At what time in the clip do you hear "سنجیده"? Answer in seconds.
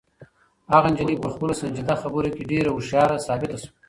1.61-1.95